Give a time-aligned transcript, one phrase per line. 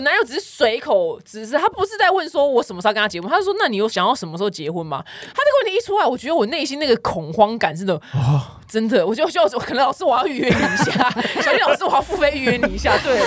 [0.00, 5.04] 我男友只是随口，只是他不是在问说我什么时候跟他结婚，他是说那你有想要什么时候结婚吗？
[5.04, 11.10] 他这个问题一出来，我觉得我内心那个恐慌感真的，哦真的，我就就可能老师我要预约你一下，
[11.44, 13.20] 小丽老师我要付费预约你一下，对。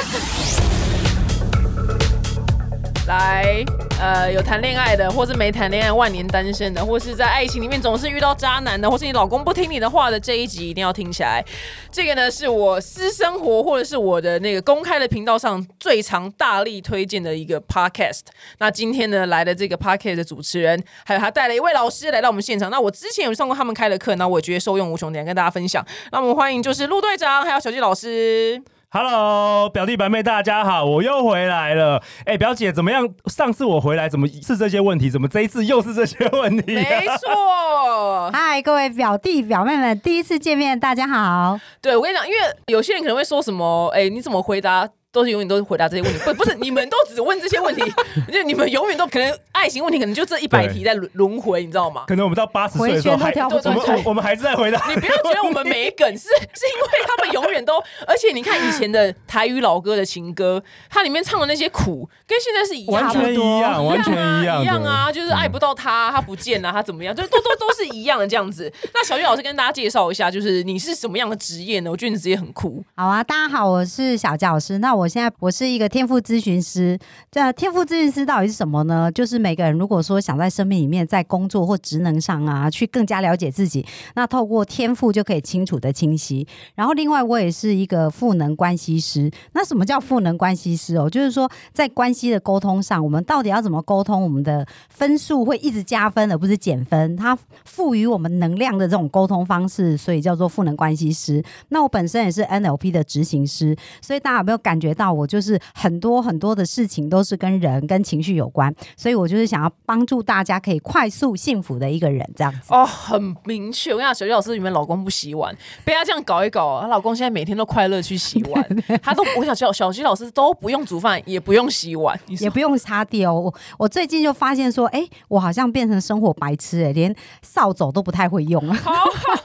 [3.06, 3.64] 来，
[4.02, 11.42] 呃，有谈恋爱的，或是没谈恋爱、万年单身的，或是在爱情里面总是遇到渣男的，或是你老公不听你的话的这一集一定要听起来。
[11.90, 18.24] 这个呢，是我私生活或者是我的那个公开的频道上最常大力推荐的一个 podcast。
[18.58, 22.70] 那今天呢，来的这个 podcast 的主持人，还有他带了一位老师来到我们现场。
[22.70, 25.86] 那我之前有上过他们开的课，那我觉得受用无穷，点跟大家分享。
[26.12, 28.62] 那我们欢迎就是陆队长，还有小季老师。
[28.96, 32.00] Hello，表弟表妹，大家好，我又回来了。
[32.28, 33.10] 哎、表姐怎么样？
[33.26, 35.10] 上次我回来怎么是这些问题？
[35.10, 36.76] 怎么这一次又是这些问题？
[36.76, 41.60] 没错， 嗨，各位表弟表妹们，第一次见面，大家好。
[41.82, 44.88] 对，我跟你讲，因为有些人可能会说什么，哎、你怎么回答？
[45.14, 47.82] 都是永远都是回答这些问题，不 不是你们都只问这些问题，
[48.34, 52.06] 就你们永远都可能爱情问题可能就这一百题在轮轮回，你知道吗？
[52.08, 54.82] 可能我们到八十岁的时候我们我我们还是在回答。
[54.90, 68.72] 你不要觉得我们没梗，是是因为他们永远都， 而且你看以前的台语老歌的情歌，它里面唱的那些苦，跟现在是一样的，完全一样，完全啊一样，一样啊，就是爱不到他，他不见了，他怎么样，就都都都是一样的这样子。
[68.96, 71.92] 那小月老师跟大家介绍一下，就是你是什么样的职业呢？
[71.92, 74.80] 我觉得你职业很酷，好啊，大家好，我是小教师。
[74.80, 76.98] 那我我现在我是一个天赋咨询师。
[77.30, 79.12] 这天赋咨询师到底是什么呢？
[79.12, 86.48] 就是每个人如果说想在生命里面，在工作或职能上啊，去更加了解自己，那透过天赋就可以清楚的清晰。
[86.74, 89.30] 然后另外我也是一个赋能关系师。
[89.52, 91.10] 那什么叫赋能关系师哦？
[91.10, 97.14] 就是说在关系的沟通上，我们到底要怎么沟通，我们的分数会一直加分，而不是减分。
[97.18, 101.44] 它赋予我们能量的这种沟通方式，所以叫做赋能关系师。
[101.68, 112.60] 那我本身也是 NLP 的执行师，所以大家有没有感觉到我就是很多很多的事情都是跟人跟情绪有关，所以我就是想要帮助大家可以快速幸福的一个人，这样子。
[112.70, 113.92] 哦，很明确。
[113.92, 123.34] 我跟你讲，小月老师，你们老公不洗碗，被他这样搞一搞，她老公现在每天都快乐去洗碗，他都我想小小鸡老师都不用煮饭，也不用洗碗，也不用擦地哦。
[123.34, 128.74] 我我最近就发现说，哎、我好像变成生活白痴、哎，连扫帚都不太会用了。
[128.74, 129.44] 好好好好，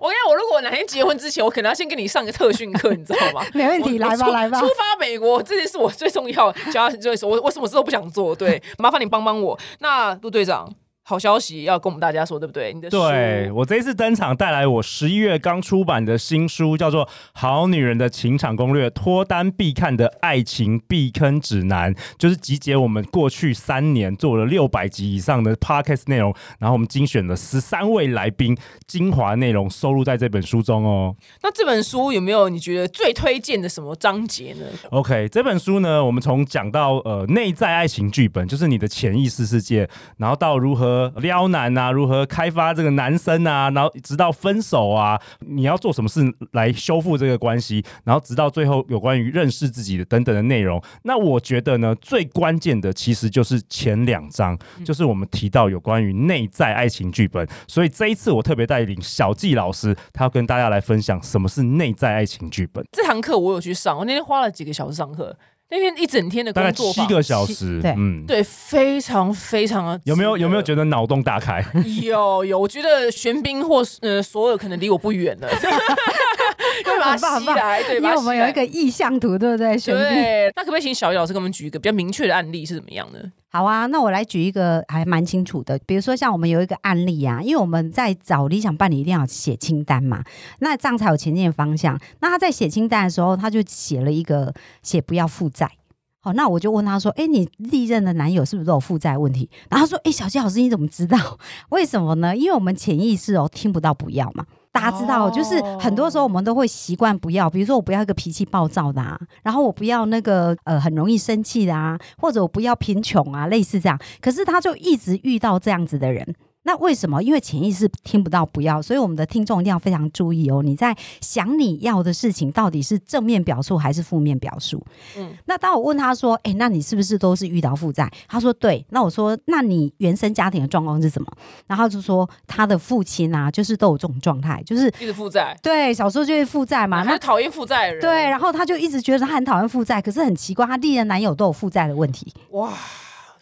[0.00, 3.44] 我跟你讲，我如果哪天结婚之前，我可能要先跟你上个特训课，你知道吗？
[3.54, 4.66] 没问题，来吧来吧出。
[4.68, 9.58] 发美国，这件事我最重要的，教他就是我我什么事都不想做，对，麻烦你帮帮我。
[9.78, 10.68] 那陆队长，
[11.06, 12.72] 好消息要跟我们大家说，对不对？
[12.72, 17.04] 你的书对我这一次登场，带来我十一月刚出版的新书，叫做
[17.34, 31.14] 《好女人的情场攻略：脱单必看的爱情避坑指南》，就是集结我们过去三年做了六百集以上的 podcast 内容，然后我们精选了十三位来宾精华内容收录在这本书中哦。
[31.42, 39.86] 那这本书有没有你觉得最推荐的什么章节呢？OK，这本书呢，我们从讲到呃内在爱情剧本，就是你的潜意识世界，
[40.16, 46.20] 然后到如何撩男啊，如何开发这个男生啊，然后直到分手啊，你要做什么事
[46.52, 50.82] 来修复这个关系，然后直到最后有关于认识自己的等等的内容。
[51.02, 57.46] 那我觉得呢，最关键的其实就是前两章，就是我们提到有关于内在爱情剧本。
[57.66, 62.84] 所以这一次我特别带领小纪老师，他要跟大家来分享什么是内在爱情剧本。
[62.92, 65.36] 这堂课我有去上，我那天花了几个小时上课，
[65.74, 70.62] 那天一整天的大概工作坊七个小时，对嗯，对，非常非常的有没有有没有？
[70.62, 71.64] 觉得脑洞大开？
[72.00, 79.76] 有有，我觉得玄彬或呃所有可能离我不远了， 会把它吸来，对，因把它吸来为我们有一个意向图，对不对？
[79.76, 83.18] 玄彬对，那可不可以请小雨老师给我们举一个比较明确的案例是怎么样呢？
[83.56, 90.24] 好啊，那我来举一个还蛮清楚的，比如说像我们有一个案例啊，因为我们在找理想伴侣一定要写清单嘛，
[90.58, 91.96] 那这样才有前进的方向。
[92.18, 95.70] 那他在写清单的时候，他就写了一个写不要负债。
[96.18, 101.38] 好，那我就问他说：“哎、你历任的男友是不是都有负债问题？”然后他说：“哎、小谢老师，你怎么知道？
[101.68, 102.36] 为什么呢？
[102.36, 104.44] 因为我们潜意识哦听不到不要嘛。”
[104.74, 113.96] 大家知道，哦就是很多时候我们都会习惯不要，比如说我不要一个脾气暴躁的啊，然后我不要那个呃很容易生气的啊，或者我不要贫穷啊，类似这样。
[114.20, 116.34] 可是他就一直遇到这样子的人。
[116.64, 117.22] 那为什么？
[117.22, 120.62] 因为潜意识听不到不要，所以我们的听众一定要非常注意哦。
[120.62, 124.84] 你在想你要的事情，到底是正面表述还是负面表述？
[125.16, 131.28] 嗯嗯，那当我问他说：“哎、那你是不是都是遇到负债？”他说：“对。”那我说：“那你原生家庭的状况是什么？”
[131.66, 137.02] 然后就说他的父亲啊，就是都有这种状态，就是一直负债对小时候就是负债嘛。
[137.02, 142.32] 那他讨厌负债的人，对，然后他就一直觉得他很讨厌负债，可是很奇怪，他历任男友都有负债的问题。
[142.50, 142.72] 哇，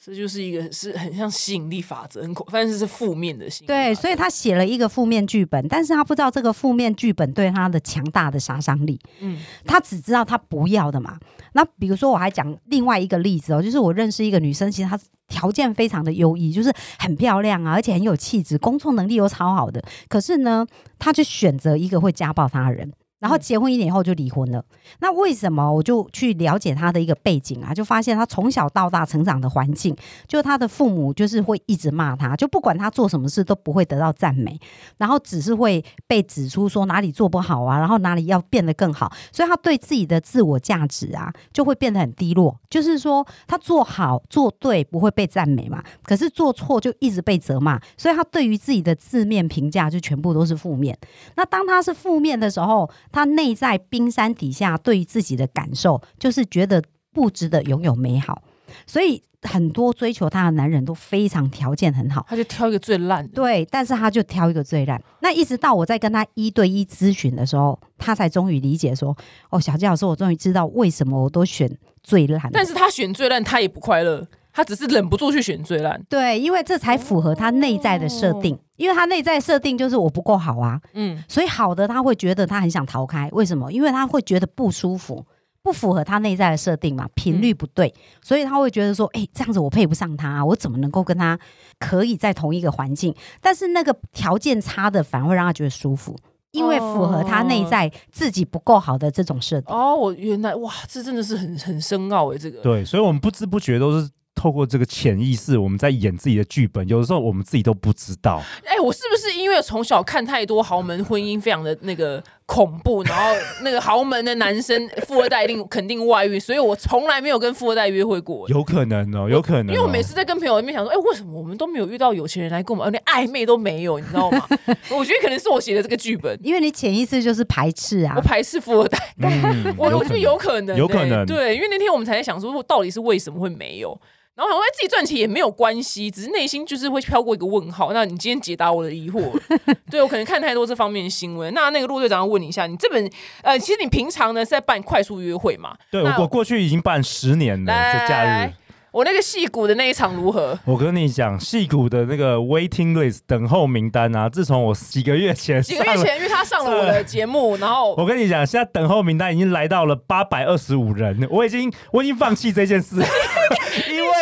[0.05, 8.99] 这就是一个是很像吸引力法则，很恐，但是是负面的吸引对，所以他写了一个负面剧本，但是他不知道这个负面剧本对他的强大的杀伤力。
[9.21, 11.17] 嗯他只知道他不要的嘛。
[11.53, 19.81] 那比如说，我还讲另外一个例子哦，就是我认识一个女生，其实她条件非常的优异，就是很漂亮啊，而且很有气质，工作能力又超好的。
[20.09, 20.67] 可是呢，
[20.99, 22.91] 她就选择一个会家暴她的人。
[23.23, 24.65] 然后结婚一年以后就离婚了。
[24.99, 25.73] 那为什么？
[25.73, 29.97] 我就去了解他的一个背景啊，就发现他从小到大成长的环境，
[30.27, 34.59] 就他的父母就是会一直骂他，就不管他做什么事都不会得到赞美，
[34.99, 42.59] 然后只是会被指出说哪里做不好啊，然后哪里要变得更好，所以他对自己的自我价值啊就会变得很低落。
[42.69, 50.99] 就是说，他做好做对不会被赞美嘛，可是做错就一直被责骂，所以他对于自己的字面评价就全部都是负面。
[51.37, 56.83] 那当他是负面的时候，他内在冰山底下对于自己的感受就是觉得
[57.13, 58.43] 不值得拥有美好，
[58.87, 62.25] 所以很多追求他的男人都非常条件很好。
[62.29, 63.33] 他就挑一个最烂的。
[63.35, 65.03] 对，但是他就挑一个最烂。
[65.21, 69.17] 那一直到我在跟他一对一咨询的时候，他才终于理解说
[69.51, 71.71] ：“哦，小纪老师，我终于知道为什么我都选
[72.03, 72.41] 最烂。
[72.53, 76.01] 但是他选最烂，他也不快乐，他只是忍不住去选最烂。
[76.09, 78.59] 对，因为这才符合他内在的设定。
[78.77, 83.29] 因为他内在设定就是我不够好啊，嗯，所以好的他会觉得他很想逃开。
[83.33, 83.73] 为什么？
[83.73, 85.25] 因为他会觉得不舒服，
[85.63, 91.39] 不符合他内在的设定嘛，频率不对，所以他会觉得说：哎、这样子我配不上他、啊，我怎么能够跟他
[91.79, 93.15] 可以在同一个环境？
[93.41, 96.17] 但是那个条件差的反而会让他觉得舒服。
[96.51, 102.61] 因为符合他内在自己不够好的这种设定，哦，我原来哇，这真的是很很深奥诶，这个。
[102.61, 108.43] 对，所以我们不知不觉都是透过这个潜意识，我们在演自己的剧本，有的时候我们自己都不知道。
[108.65, 112.23] 哎、我是不是因为从小看太多豪门婚姻，非常的那个
[112.53, 118.47] 恐怖，然后那个豪门的男生富二代一定肯定外遇，所以我从来没有跟富二代约会过。
[118.51, 124.47] 有可能哦，有可能、哦，因为我每次在跟朋友里面想说，哎、为什么我们都没有遇到有钱人来跟我们，连暧昧都没有，你知道吗？
[124.93, 128.21] 我觉得可能是我写的这个剧本，因为你潜意识就是排斥啊我。
[128.21, 133.99] 排斥富二代，嗯， 我我觉得有可能、有可能欸对，因为那天我们才在想说，到底是为什么会没有。
[134.35, 137.93] 然后想说哎自己赚钱也没有关系，只是内心就是会飘过一个问号。
[137.93, 139.43] 那你今天解答我的疑惑了，
[139.91, 141.53] 对我可能看太多这方面的新闻。
[141.53, 143.11] 那那个陆队长要问你一下，你这本
[143.43, 145.75] 呃，其实你平常呢是在办快速约会嘛？
[145.91, 148.53] 对我过去已经办十年了，来这假日。
[148.93, 150.59] 我那个戏骨的那一场如何？
[150.67, 162.97] 我跟你讲，戏骨的那个 waiting list 等候名单啊，自从我几个月前几个月前，因为他上了我的节目，然后我跟你讲，现在等候名单已经来到了八百二十五人，我已经我已经放弃这件事，
[163.89, 164.13] 因为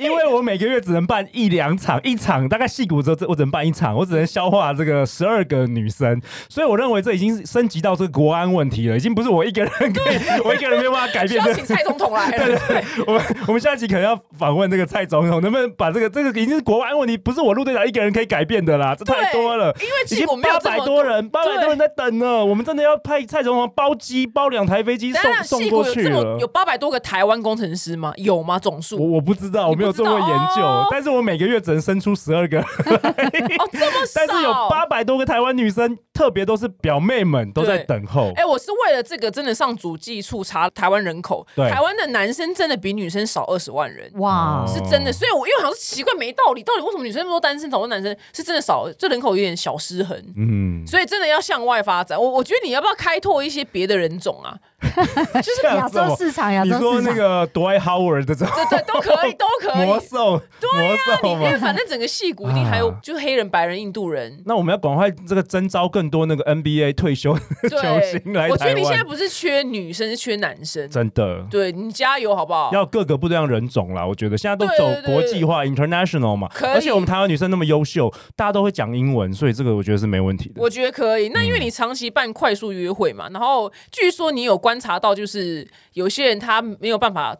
[0.00, 12.46] 因为我每个月只能办一两场，一场大概戏骨之后，我只能办一场，我只能消化这个十二个女生，所以我认为这已经升级到这个国安问题了，已经不是我一个人可以， 我一个人没有办法改需变这要请蔡总统来 对。
[12.46, 19.74] 对对，我们我们下期可能要访问这个蔡总统，能不能把这个这个已经是国安问题，不是我陆队长一个人可以改变的啦，这太多了。
[19.80, 22.44] 因为已经八百多人，八百多人在等呢。
[22.44, 26.46] 我们真的要派蔡总统包机包两台飞机送，送过去了有。
[26.46, 28.12] 八百多个台湾工程师吗？
[28.16, 28.58] 有吗？
[28.58, 29.12] 总我数？
[29.14, 34.12] 我不知道，我没有做过研究，但是我每个月只能生出十二个， 哦，这么少？
[34.14, 38.32] 但是有八百多个台湾女生，特别都是表妹们都在等候。
[38.36, 44.10] 哎、我是为了这个真的上主计处查台湾人口，台湾的男生真的比女生少二十万人。
[44.16, 52.20] 哇，哦是真的，所以我因为好像是奇怪没道理，到底为什么女生那么多单身，找多男生是真的少，这人口有点小失衡，嗯，所以真的要向外发展。
[52.20, 54.56] 我我觉得你要不要开拓一些别的人种啊？
[55.42, 57.14] 就是亚洲市场，亚你说那。
[57.14, 59.86] 个 Dwight Howard 这种对对，都可以，都可以。
[59.86, 61.58] 魔兽，魔兽吗因为？
[61.58, 64.42] 反正整个戏骨一定还有啊就是黑人、白人、印度人。
[64.46, 70.88] 那我们要赶快这个征招更多那个 NBA 退休的球对星来，我觉得台湾，你现在不是缺女生，是缺男生。
[70.90, 71.46] 真的。
[71.48, 72.70] 对你加油好不好？
[72.72, 80.54] 要各个不一样人种啦，我觉得现在都对走对对国际化 international 嘛，而且我们台湾女生那么优秀，大家都会讲英文，所以这个我觉得是没问题的。
[80.60, 81.28] 我觉得可以。
[81.28, 87.36] 那因为嗯你长期办快速约会嘛，然后据说你有观察到，就是有些人他没有办法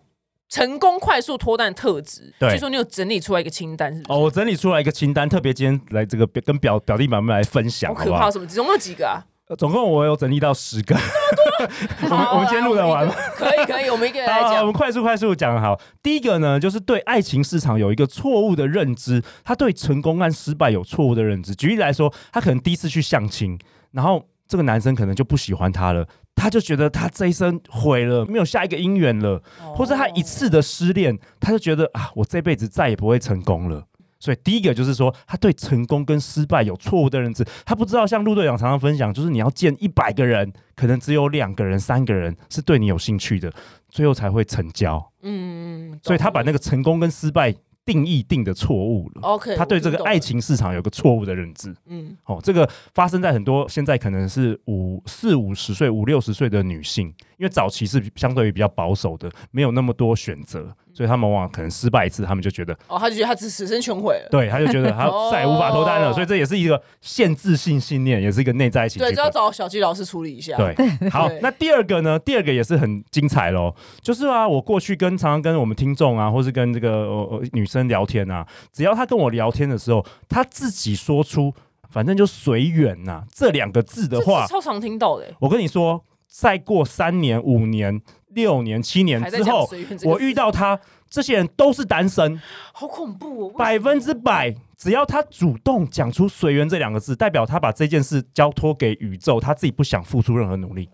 [0.48, 2.32] 成功快速脱单的特质。
[2.38, 4.12] 对据说你有整理出来一个清单，是不是？
[4.12, 8.30] 哦，我整理出来一个清单，特别今天来这个跟表表弟表妹来分享，好可怕？
[8.30, 8.46] 什么？
[8.46, 9.18] 总共有几个啊？
[9.48, 10.94] 呃总共我有整理到十个，
[12.04, 13.12] 我们我们今天录得完吗？
[13.34, 14.72] 可以可以，我们一个人来讲，我们。
[14.72, 15.78] 快速快速讲好。
[16.00, 21.52] 第一个呢，就是对爱情市场有一个错误的认知，他对成功和失败有错误的认知。
[21.52, 23.58] 举例来说，他可能第一次去相亲，
[23.90, 26.06] 然后这个男生可能就不喜欢他了。
[26.34, 29.42] 他就觉得他这一生毁了，没有下一个姻缘了，
[29.74, 33.84] 或者他一次的失恋，他就觉得啊，我这辈子再也不会成功了。
[34.20, 43.52] 所以第一个就是说，他对成功跟失败有错误的认知，他不知道像陆队长常常分享，就是你要见一百个人，可能只有两个人、三个人是对你有兴趣的，
[43.90, 45.12] 最后才会成交。
[45.20, 49.22] 嗯，所以他把那个个成功跟失败定义定的错误了。
[49.22, 51.74] OK，他对这个爱，情市场有个错误的认知。
[51.86, 64.28] 嗯，哦，这个发生在很多现在可能是五四五十岁、五六十岁的女性，因为早期是相对于比较保守的，没有那么多选择，所以他们往往可能失败一次，他们就觉得，哦，他就觉得他此此生全毁了。
[64.30, 69.16] 对，他就觉得他再也无法脱单了，哦所以这也是一个限制性信念，也是一个内在情绪对，剧本。
[69.16, 70.56] 这要找小纪老师处理一下。
[70.56, 70.74] 对，
[71.10, 72.18] 好，那第二个呢？
[72.18, 81.52] 第二个也是很精彩喽，就是啊，我过去跟常常跟我们听众啊，或是跟这个呃呃女生聊天啊，只要她跟我聊天的时候，她自己说出
[81.90, 86.02] “反正就随缘”呐这两个字的话，超常听到的欸，我跟你说，
[86.36, 89.70] 再过三年、五年、六年、七年之后，
[90.04, 94.52] 我遇到他，这些人都是单身，好恐怖哦，百分之百。
[94.76, 100.90] 只要他主动讲出“随缘”这两个字，代表他把这件事交托给宇宙，他自己不想付出任何努力。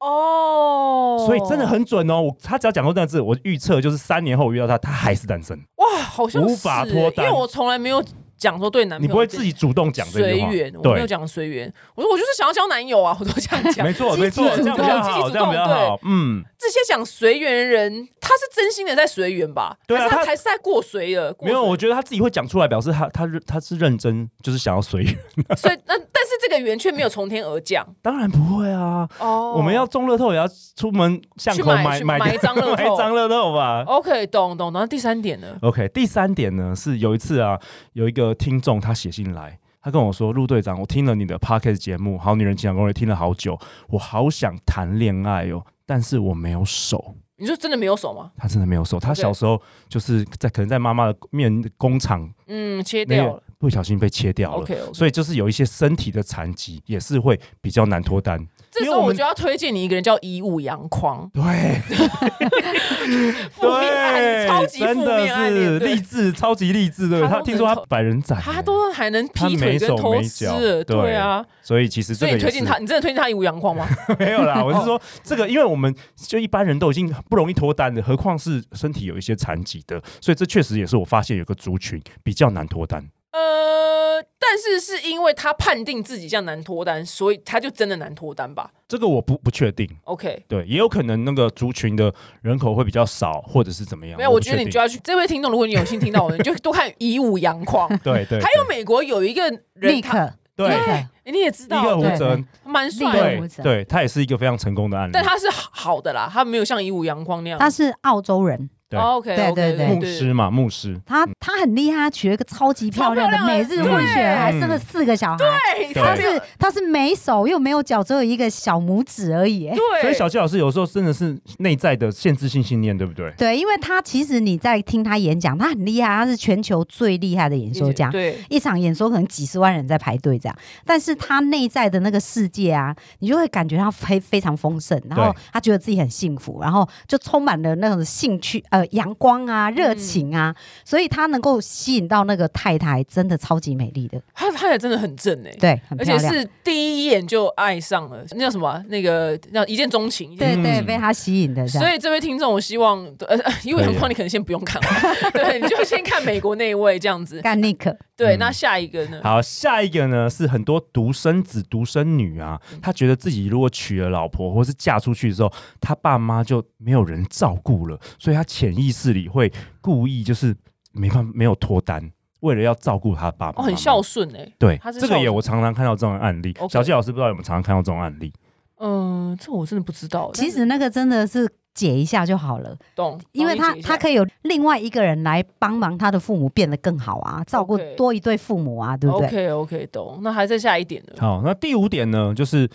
[0.00, 2.22] 哦，所以真的很准哦。
[2.22, 5.54] 我他只要讲过那个字，我预测就是三年后我遇到他，他还是单身。
[5.76, 8.02] 哇，好像是无法脱单因为我从来没有
[8.38, 13.96] 讲说对男朋友你不会自己主动讲这句话，随缘，我没有，讲随缘，我说我就是想要交男友啊，我都这样讲 没。
[13.96, 15.98] 错没错，主这样比较好，这样比较动好。
[16.04, 19.74] 嗯，这些讲随缘的人，他是真心的在随缘吧？
[19.86, 21.34] 对啊他还是在过随了？
[21.40, 25.16] 没有，我觉得他自己会讲出来，表示他他他是认真，就是想要随缘。
[25.56, 29.54] 所以那但是这个缘却没有从天而降当然不会啊，哦。
[29.56, 33.82] 我们要中乐透也要出门巷口买买一张乐透 买一张乐透吧。
[33.86, 34.80] OK，懂懂懂。
[34.82, 37.58] 那第三点呢？OK，第三点呢是有一次啊，
[37.94, 48.32] 有一个听众他写信来，他跟我说：“陆队长，我听了你的 Podcast 节目《好女人情感攻略》，听了好久，我好想谈恋爱哦，但是我没有手。”你说真的没有手吗？
[48.38, 53.42] 他真的没有手，他小时候就是在可能在妈妈的面工厂嗯，切掉了。
[53.58, 54.62] 不小心被切掉了。
[54.62, 58.46] OK，所以就是有一些身体的残疾，也是会比较难脱单。
[58.78, 61.42] 这时候我就要推荐你一个人叫以武扬匡，对，
[63.50, 67.08] 负面案，超级负面案是例，励志，超级励志。
[67.08, 73.88] 对，他听说他百人斩，他都还能他劈腿没手跟偷吃，对对啊，所以其实这个所以你推荐他，你真的推荐他以武扬匡吗？
[74.18, 74.62] 没有啦。
[74.62, 83.08] 我是说这个，因为我们就一般人都已经不容易脱单的，何况是身体有一些残疾的，所以这确实也是我发现有个族群比较难脱单。
[83.36, 94.16] 呃，但是是因为他判定自己这样难脱单，所以他就真的难脱单吧这个我不不确定，？OK，对，也有可能那个族群的人口会比较少，或者是怎么样。
[94.16, 94.98] 没有，我觉得你就要去。
[95.04, 97.86] 这位听众，如果你有幸听到我的，你就多看以武扬匡。
[98.02, 105.10] 对对，还有美国有一个人，他立刻对你也知道，一个胡哲，蛮帅的，对对，他也是一个非常成功的案例。
[105.12, 107.58] 但他是好的啦，他没有像以武扬光那样。
[107.58, 108.98] 他是澳洲人，对。
[108.98, 115.38] OK，对对对牧师嘛，牧师，他他很厉害，他娶了一个超级漂亮的美日混血还生了四个小孩。
[115.38, 119.68] 对，他是他是没手又没有脚，只有一个小拇指而已。
[119.68, 123.32] 哎对，所以小纪老师有时候真的是内在的限制性信念，对不对？
[123.36, 128.10] 对，因为他其实你在听他演讲，他很厉害，他是全球最厉害的演说家。
[128.10, 140.54] 对，一场演说可能几十万人在排队这样，但是他内在的那个世界啊，你就会感觉他非非常丰盛，然后他觉得自己很幸福，然后就充满了那种兴趣、呃阳光啊、热情啊，
[140.84, 145.50] 所以他能够吸引到那个太太，真的超级美丽的，他他也真的很正哎。
[145.58, 148.82] 对，很漂亮，而且是第一眼就爱上了，那叫什么啊？
[148.88, 150.36] 那个叫一见钟情。
[150.36, 151.66] 对对，嗯被他吸引的。
[151.68, 154.80] 所以这位听众，我希望呃， 因为阳光你可能先不用看，
[155.32, 157.40] 对，你就先看美国那一位这样子。
[157.40, 159.20] 干尼克，对，嗯那下一个呢？
[159.22, 170.54] 好，下一个呢是很多独生子、独生女啊，嗯他觉得自己如果娶了老婆或是嫁出去之后，他爸妈就没有人照顾了，所以他潜意识里会故意就是
[170.92, 174.52] 没办法没有脱单，为了要照顾他爸爸哦，妈妈很孝顺哎。
[174.58, 176.54] 对他是，这个也我常常看到这种案例。
[176.68, 178.32] 小纪老师不知道有没有常常看到这种案例？
[178.78, 180.30] 嗯，这我真的不知道。
[180.34, 190.20] 其实那个真的是解一下就好了，懂，因为他他可以以有另外一个人来帮忙他的父母变得更好啊，照顾多一对父母啊，对不对？OK OK 懂。
[190.22, 191.14] 那还剩下一点呢？
[191.18, 192.68] 好，那第五点呢，就是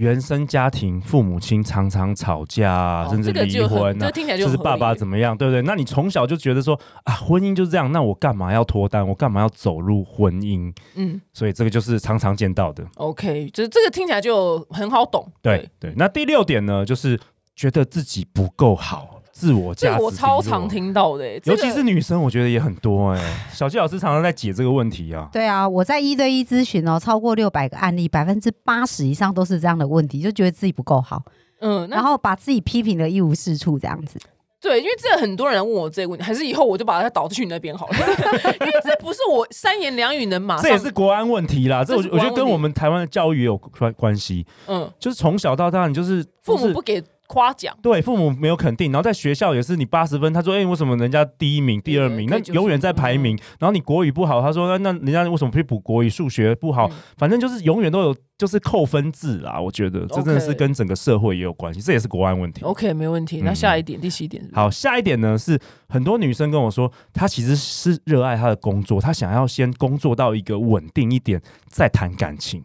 [0.00, 5.60] 原生家庭父母亲常常吵架甚至离这个就很婚啊这个，听起来就是爸爸理怎么样，对不对？
[5.60, 9.06] 那你从小就觉得说啊，婚姻就是这样，那我干嘛要脱单？
[9.06, 10.74] 我干嘛要走入婚姻？
[10.94, 12.82] 嗯所以这个就是常常见到的。
[12.94, 15.30] ，OK，就是这个听起来就很好懂。
[15.42, 15.92] 对对。
[15.94, 17.20] 那第六点呢，就是
[17.54, 25.28] 觉得自己不够好，自我这价值个我超常，听到的尤其是女生，我觉得也很多哎、 小纪老师常常在解这个问题啊。
[25.32, 31.22] 对啊，我在一对一咨询哦，超过六百个案例，百分之八十以上都是这样的问题，就觉得自己不够好，
[31.60, 34.18] 嗯，然后把自己批评的一无是处，这样子。
[34.62, 37.96] 对，因为这很多人问我这个问题，还是以后我就把它导去你那边好了，
[38.60, 40.64] 因为这不是我三言两语能马上。
[40.64, 47.72] 这也是国安问题啦，这我觉得跟我们台湾的教育也有关关系，嗯，就是从小到大你就是父母不给夸奖。
[47.80, 52.28] 对，父母没有肯定，然后在学校也是你八十分，他说：“哎、为什么人家第一名、第二名？
[52.28, 53.38] 那永远在排名。
[53.60, 56.10] 然后你国语不好，他说：“那那人家为什么去补国语？
[56.10, 62.64] 数学不好，嗯反正就是永远都有就是扣分制啦。”我觉得这真的是跟整个社会也有关系，这也是国安问题。
[62.64, 63.40] OK，没问题。
[63.44, 65.56] 那嗯下一点，第七点是是好，下一点呢是
[65.88, 72.64] 很多女生跟我说，她其实是热爱她的工作，她想要先工作到一个稳定一点，再谈感情。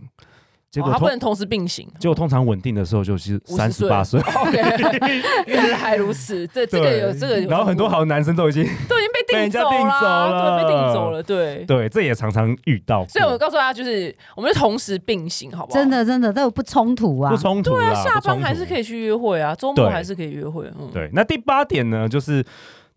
[0.76, 1.88] 结果他不能同时并行。
[1.98, 4.20] 结果通常稳定的时候就是三十八岁。
[4.36, 6.46] OK，原来如此。
[6.54, 11.66] 这，这个有这个有，然后很多好的男生都已经都已经被 定走家定走啦，了对，被定走了，对。
[11.66, 13.06] 对，这也常常遇到。
[13.08, 15.80] 所以我告诉大家，就是我们就同时并行，好不好？
[15.80, 17.38] 真的真的但有不冲突啊不。
[17.38, 20.66] 冲突，对啊，下班还是可以去约会啊，周末对还是可以约会。
[20.80, 22.44] 嗯，对，那第八点呢，就是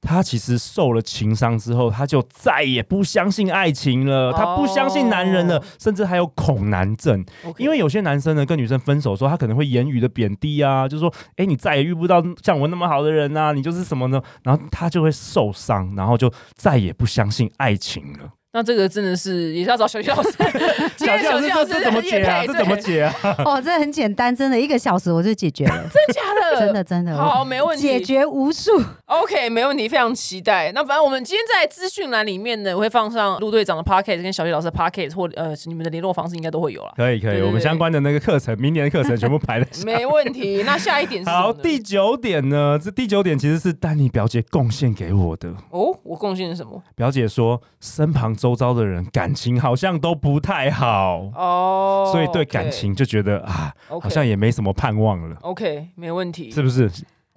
[0.01, 7.25] 他其实受了情伤之后，他就再也不相信爱情了，他不相信男人了，哦甚至还有恐男症。
[7.57, 18.38] 因为有些男生呢跟女生分手的时候，他可能会言语的贬低啊，就说：“哎、你再也遇不到像我那么好的人啊，你就是什么呢？”然后他就会受伤，然后就再也不相信爱情了。
[18.59, 20.31] 那这个真的是也是要找小徐老师。
[20.99, 22.43] 今小天谢老师，这这怎么解啊？
[22.45, 22.77] 这怎么？
[22.77, 23.15] 解啊？
[23.45, 26.59] 哦，这很简单，真的一个小时我就解决了， 真假的？
[26.59, 27.17] 真的真的。
[27.17, 27.83] 好，没问题。
[27.83, 28.83] 解决无数。
[29.07, 30.73] OK，没问题，非常期待。
[30.73, 36.93] 那反正我们今天在资讯栏里面呢，我会放上陆队长的 Pocket 跟小叶老师的 Pocket，或呃你们的联络方式应该都会有了。
[36.97, 39.67] 可以可以，我们相关的那个课程， 明年的课程全部排的。
[39.85, 40.65] 没问题。
[40.67, 42.77] 那下一点是好，第九点呢？
[42.83, 45.49] 这第九点其实是丹尼表姐贡献给我的。
[45.71, 46.83] 哦，我贡献是什么？
[46.97, 56.51] 表姐说，身旁周遭的人感情好像都不太好，哦，所以对感情就觉得啊好像也没什么盼望了，OK，没问题。
[56.51, 56.91] 是不是？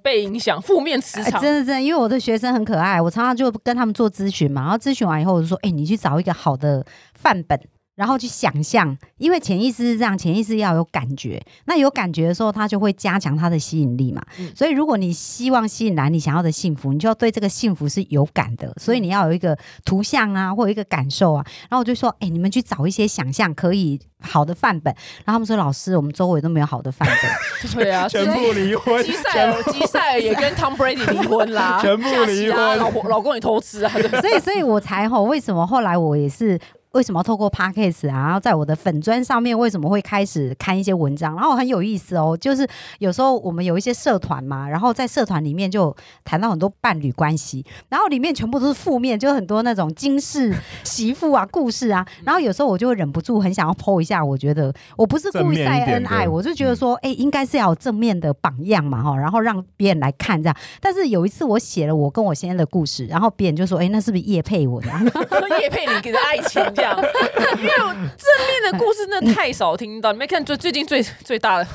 [0.04, 1.40] 被影响，负面磁哎，场。
[1.40, 7.60] 真的真的，因为我的学生很可爱，我常常就跟他们做咨询嘛，然后咨询完以后，我就说，哎、你去找一个好的范本。
[7.96, 11.40] 然后去想象，因为潜意识是这样，潜意识要有感觉。
[11.66, 14.22] 那有感觉的时候，它就会加强它的吸引力嘛。
[14.40, 18.74] 嗯所以，如果你希望吸引来你想要的幸福，你就要对这个幸福是有感的。
[18.80, 21.46] 所以你要有一个图像啊，或有一个感受啊。
[21.70, 24.92] 然后我就说，哎、你们去找一些想象可以好的范本。
[25.26, 27.72] 然后他们说，老师，我们周围都没有好的范本。
[27.76, 36.60] 对啊，全部离婚，吉赛尔，吉赛尔也跟 Tom Brady 离婚啦，全部离婚啊老婆老公也偷吃啊，所以，所以我才吼，为什么后来我也是。
[36.94, 41.36] 为什么要透过 podcast 啊，然后在我的粉砖上面为什么会开始看一些文章？
[41.36, 42.68] 然后很有意思哦，就是
[43.00, 60.56] 有时候我们有一些社团嘛，然后在社团里面就谈到很多伴侣关系，然后里面全部都是负面，就很多那种金氏媳妇啊故事啊，然后有时候我就会忍不住很想要 PO 一下，我觉得我不是故意晒恩爱，我就觉得说，哎、应该是要有正面的榜样嘛哈，然后让别人来看这样。
[60.82, 65.02] 但是有一次我写了我跟我先生的故事，然后别人就说，哎、那是不是叶配我的啊、
[65.62, 70.12] 叶配你给的爱情因为我正面的故事真的太少听到。
[70.12, 71.68] 你没看最最近最最大的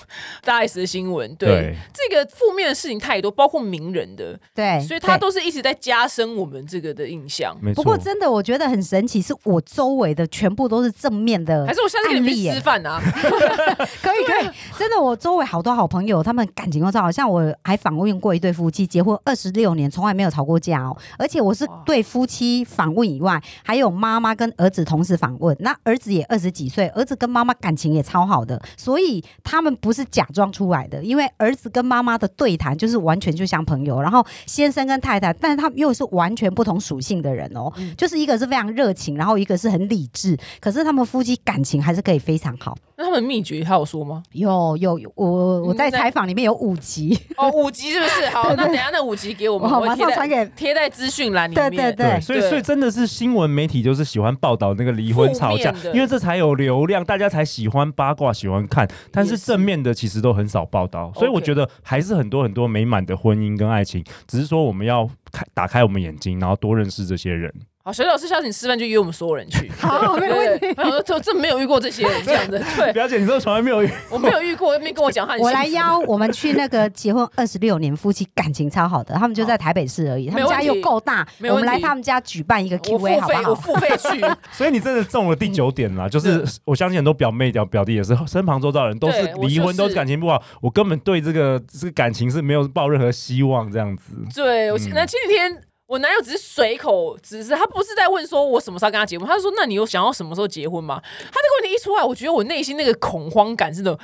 [0.44, 7.56] 大 S 的新闻，对对这个负面的事情太多，包括名人的，对，所以他都是一直在加深我们这个的印象。
[7.60, 7.82] 没错。
[7.82, 13.00] 不过真的，我觉得很神奇，是我周围的全部都是正面的 还是我下次给你们吃饭啊？
[14.02, 17.10] 可以可以，真的，我周围好多好朋友，他们感情都超好。
[17.10, 20.96] 像我还访问过一对夫妻，结婚二十六年，从来没有吵过架哦。
[21.18, 25.56] 而且我是对夫妻访问以外，还有妈妈跟儿子同时访问。
[25.60, 42.76] 那儿子也二十几岁，儿子跟妈妈感情也超好的，所以他们不是假装出来的，因为儿子跟妈妈的对谈就是完全就像朋友，然后先生跟太太，但是他们又是完全不同属性的人哦，嗯就是一个是非常热情，然后一个是很理智，可是他们夫妻感情还是可以非常好。
[42.98, 44.22] 那他们秘诀他有说吗？
[44.32, 48.26] 有有有，我我在采访里面有五集，哦，五集是不是？
[48.34, 50.46] 好，那等下那五集给我们，我马上传给。
[50.56, 51.94] 贴在资讯栏里对面。
[51.94, 58.88] 对对所以所以真的是新闻媒体就是喜欢报道那个离婚吵架因为这才有流量，大家才喜欢八卦，喜欢看。
[59.12, 67.52] 但是正面的其实都很少报道，所以我觉得还是很多很多美满的婚姻跟爱情，只是说我们要开打开我们眼睛，然后多认识这些人。
[67.86, 69.70] 好，小老师下次你吃饭就约我们所有人去。
[69.78, 83.54] 好对没问对对我想说这这没有遇过这些人这样子，对表姐，你说从来没有遇我没有遇过，没跟我讲话我来邀我们去那个结婚二十六年，夫妻感情超好的，他们就在台北市而已，他们家又够大，我们来他们家举办一个我付 Q&A 好费，我不好？
[83.54, 84.20] 付费去，
[84.50, 94.16] 所以你真的中了第九点啦，就是我相信很多表妹表表弟也是，身旁周遭的人都是离婚，都是感情不好，我根本对这个这个感情是没有抱任何希望这样子。
[94.34, 95.62] 对，我嗯那前几天。
[95.86, 101.00] 我男友只是随口，只是他不是在问说我什么时候跟他结婚，他就说那你有想要什么时候结婚吗？
[101.00, 103.96] 他这个问题一出来，我觉得我内心那个恐慌感真的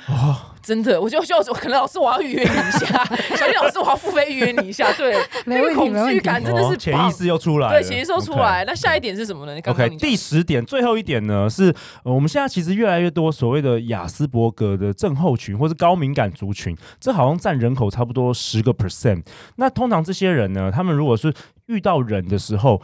[0.61, 3.03] 真的，我就就可能老师我要预约你一下，
[3.35, 5.13] 小丽老师我要付费预约你一下，对，
[5.45, 8.63] 那个恐惧感真的是哦潜意识又出来，对，潜意识又出来。
[8.65, 9.59] 那下一点是什么呢？
[9.59, 11.65] 刚 OK，第十点，最后一点呢是，
[12.05, 19.25] 呃我们现在其实越来越多所谓的雅斯伯格的症候群或是高敏感族群，这好像占人口差不多十个 percent。
[19.57, 21.33] 那通常这些人呢，他们如果是
[21.67, 22.81] 遇到人的时候，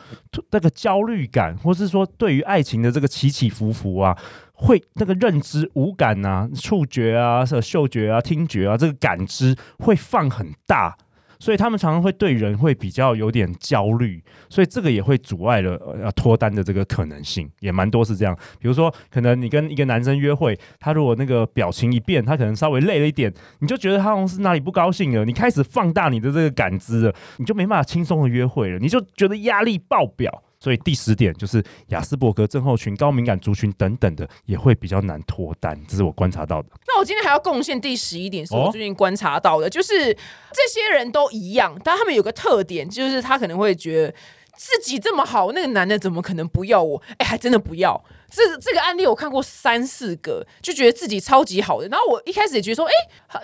[0.51, 4.17] 那个焦虑感，或是说对于爱情的这个起起伏伏啊，
[4.53, 10.97] 会那个认知五感啊、触觉啊、是嗅觉啊、听觉啊，这个感知会放很大。
[11.39, 18.37] 所以他们常常会对人会比较有点焦虑，所以这个也会阻碍了呃脱单的这个可能性，也蛮多是这样。
[18.59, 30.43] 比如说，可能你跟一个男生约会，他如果那个表情一变，他可能稍微累了一点，你就觉得他好像是哪里不高兴了，你开始放大你的这个感知了，你就没办法轻松的约会了，你就觉得压力爆表。
[30.59, 36.69] 所以第十点就是雅斯伯格症候群、高敏感族群等等的，也会比较难脱单，这是我观察到的。
[36.87, 44.13] 那我今天还要贡献第十一点，是我哦最近观察到的，就是这些人都一样，但他们有个特点，就是他可能会觉得
[44.55, 47.01] 自己这么好，那个男的怎么可能不要我？
[47.17, 48.03] 哎，还真的不要。
[48.29, 51.87] 这这个案例我看过三四个，就觉得自己超级好的。
[51.87, 52.91] 然后我一开始也觉得说，哎，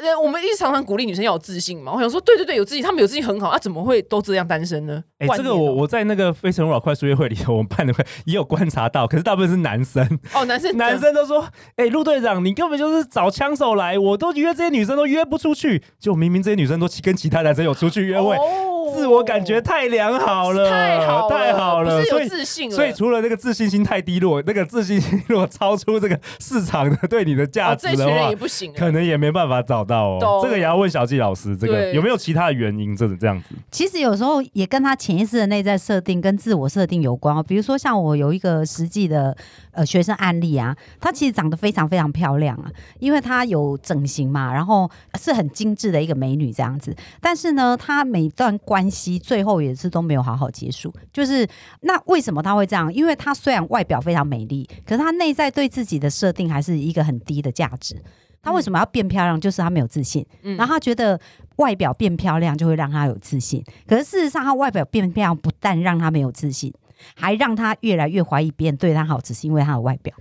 [0.01, 1.91] 呃我们一直常常鼓励女生要有自信嘛。
[1.93, 5.03] 我想说，对对对，有自信，他们有自信很好，啊、怎么会都这样单身呢？
[5.19, 30.41] 哎、这个我我在那个《非诚勿扰》快速约会里头，我们办的会也有观察到，可是大部分是男生，哦，男生男生都说：“哎、陆队长，你根本就是找枪手来，我都约这些女生都约不出去，就明明这些女生都跟其他男生有出去约会，哦自我感觉太良好了，太好了，太好了，不是有所以。”自信了，所以除了那个自信心太低落，那个自信心如果超出这个市场的对你的价哦，值的话这群人也，不行，可能也没办法找到哦。
[30.43, 32.93] 这个也要问小纪老师，这个有没有其他的原因？
[32.93, 37.41] 这这样子其实有时候也跟他潜意识的内在设定跟自我设定有关哦。
[37.41, 39.35] 比如说，像我有一个实际的
[39.71, 46.93] 呃学生案例啊，她其实长得非常非常漂亮啊，因为她有整形嘛，然后是很精致的一个美女这样子。
[47.21, 50.93] 但是呢，她每段关系最后也是都没有好好结束。
[51.13, 51.47] 就是
[51.81, 52.93] 那为什么她会这样？
[52.93, 57.95] 因为她虽然外表非常美丽，可是他内在对自己的设定还是一个很低的价值。
[58.41, 59.41] 他为什么要变漂亮？
[59.41, 60.23] 就是他没有自信。
[60.43, 61.19] 嗯然后他觉得
[61.55, 66.71] 外表变漂亮就会让他有自信，可是事实上，他外表变漂亮不但让他没有自信，
[67.15, 70.13] 还让他越来越怀疑别人对他好，只是因为他的外表。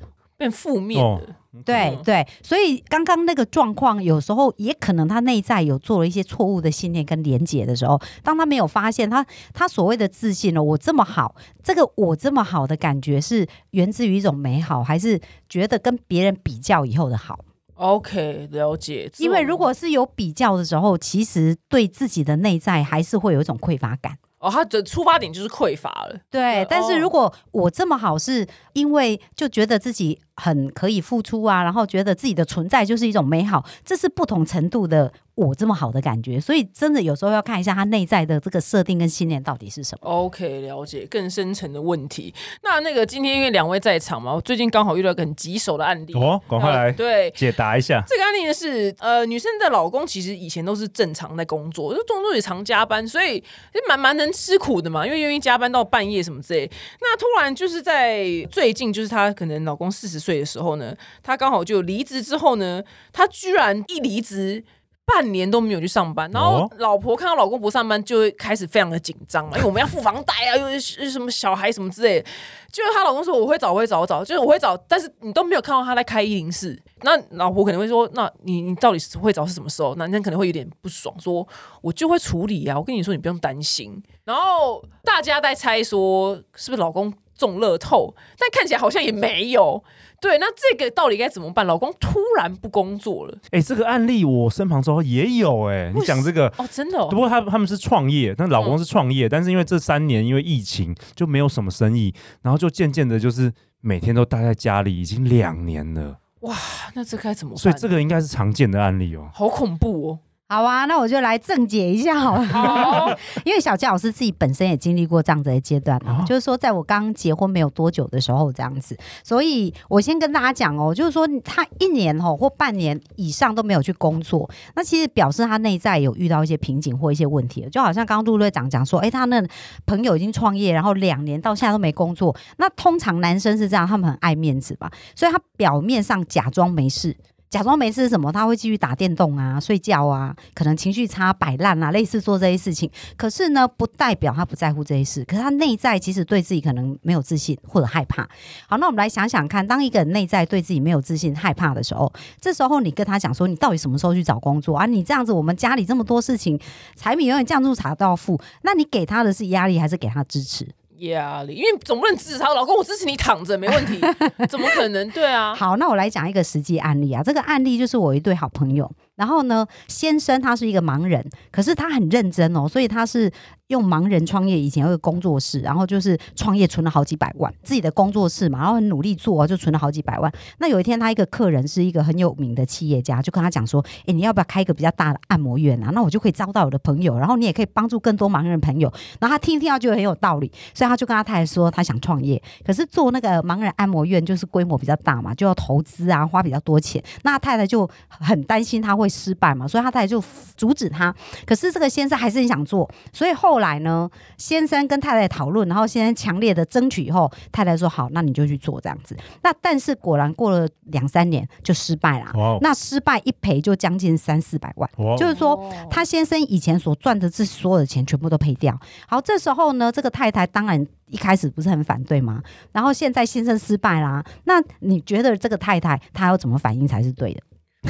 [0.45, 1.27] 变负面哦的。
[1.31, 17.39] 嗯对对，所以刚刚那个状况，有时候也可能他内在有做了一些错误的信念跟连结的时候，当他没有发现他他所谓的自信呢，我这么好，这个我这么好的感觉是源自于一种美好，还是觉得跟别人比较以后的好
[17.77, 19.09] ？OK，了解。
[19.19, 24.19] 因为如果是有比较的时候，其实对自己的内在还是会有一种匮乏感。
[24.41, 26.19] 哦，他的出发点就是匮乏了。
[26.29, 36.41] 对，但是哦如果我这么好，是因为就觉得自己很可以付出啊，然后觉得自己的存在就是一种美好，这是不同程度的我这么好的感觉。
[36.41, 40.09] 所以真的有时候要看一下他内在的这个设定跟信念到底是什么。
[40.09, 42.35] OK，了解更深层的问题。
[42.63, 46.15] 那那个今天因为两位在场嘛，我最近刚好遇到一个很棘手的案例。
[46.15, 47.31] 哦，赶快来呃对。
[47.33, 48.03] 解答一下。
[48.07, 56.71] 这个案例呢是，呃，女生的老公其实以前都是正常在工作，就工作也常加班，所以就蛮蛮能吃苦的嘛，因为愿意加班到半夜什么之类。
[57.01, 62.83] 那突然就是在最近，就是她可能老公四十岁的时候呢，他刚好就离职之后呢，
[63.13, 64.65] 他居然一离职。
[65.07, 72.27] 半年都没有去上班，然后哦老婆看到老公不上班，就会开始非常的紧张嘛，因为我们要付房贷啊，又是什么小孩什么之类的。
[72.73, 76.75] 就是她老公说我会找，我会找，我找，就是我会找，但是你都没有看到他在开一零四。
[77.03, 79.95] 那老婆可能会说，那你你到底是会找是什么时候？
[79.97, 81.47] 男生可能会有点不爽，说
[81.83, 84.03] 我就会处理啊，我跟你说你不用担心。
[84.25, 89.85] 然后大家在猜说是不是老公中乐透，但看起来好像也没有。
[90.25, 91.67] 对，那这个到底该怎么办？
[91.67, 96.49] 老公突然不工作了，哎、这个案例我身旁之后也有哎、你讲这个。
[96.57, 106.57] 哦，真的、哦不，过他他们是创业，但老公是创业，但是因为这三年因为疫情就没有什么生意，然后就渐渐的就是每天都待在家里，已经两年了，哇
[106.95, 107.59] 那这该怎么办？
[107.59, 109.29] 所以这个应该是常见的案例哦。
[109.35, 110.19] 好恐怖哦。
[110.47, 112.45] 好啊，那我就来正解一下 好了。
[112.45, 113.09] 好，
[113.47, 129.43] 因为小佳老师自己本身也经历过这样子的阶段啊，哦就是说在我刚结婚没有多久的时候这样子，所以我先跟大家讲哦，就是说他一年哦或半年以上都没有去工作，那其实表示他内在有遇到一些瓶颈或一些问题了，就好像刚刚陆队长讲说，诶，他那
[129.87, 137.17] 朋友已经创业，然后两年到现在都没工作，那通常男生是这样，他们很爱面子吧，所以他表面上假装没事。
[137.55, 138.33] 假装没事什么？
[138.33, 142.91] 他会继续打电动啊、睡觉啊，可能情绪差、摆烂啊，类似做这些事情。
[143.17, 145.25] 可是呢，不代表他不在乎这些事。
[145.25, 148.29] 可是他内在其实对自己可能没有自信或者害怕。
[148.67, 154.87] 好，那我们来想想看，当一个人内在对自己没有自信、害怕的时候，这时候你跟他讲说，你到底什么时候去找工作啊？
[154.87, 156.59] 你这样子，我们家里这么多事情，
[156.97, 160.67] 柴米油盐酱醋茶都要付，那你给他的是压力还是给他支持？
[160.99, 164.01] 压力，因为总不能支持他老公，我支持你躺着没问题，
[164.49, 165.11] 怎么可能？
[165.11, 167.23] 对啊，好，那我来讲一个实际案例啊。
[167.23, 173.31] 这个案例就是我一对好朋友，然后呢，先生他是一个盲人，可是他很认真哦，所以他是
[173.69, 174.59] 用盲人创业。
[174.59, 180.33] 以前有个工作室，然后就是创业存了好几百万，自己的工作室嘛，然后很努力做，就存了好几百万。
[180.59, 185.91] 那有一天，他一个客人是一个很有名的企业家，就跟他讲说：“哎，你要不要开一个比较大的按摩院啊？
[185.93, 197.03] 那我就可以招到我的朋友，然后你也可以帮助更多盲人朋友。”然后他听一听他觉得很有道理，所以他就跟他太太说他想创业，可是做那个盲人按摩院就是规模比较大嘛，就要投资啊，花比较多钱。
[197.23, 200.23] 那他太太就很担心他会失败嘛，所以他太太就
[200.57, 201.15] 阻止他。
[201.47, 209.17] 可是这个先生还是很想做，所以后来呢，先生跟太太讨论，然后先生强烈的争取以后，太太说好，那你就去做这样子。
[209.43, 214.91] 那但是果然过了两三年就失败了，那失败一赔就将近三四百万。
[215.19, 218.79] 就是说，他先生以前所赚的这所有的钱全部都赔掉。
[219.07, 222.43] 好，这时候呢，这个太太当然一开始不是很反对吗？
[222.73, 227.41] 然后现在先生失败啦，那你觉得这个太太她要怎么反应才是对的？